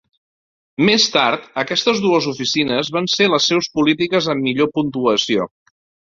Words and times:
Més 0.87 1.03
tard, 1.15 1.41
aquestes 1.63 1.99
dues 2.05 2.27
oficines 2.31 2.89
van 2.95 3.09
ser 3.15 3.27
les 3.33 3.45
seus 3.51 3.67
polítiques 3.79 4.31
amb 4.35 4.47
millor 4.47 4.71
puntuació. 4.79 5.47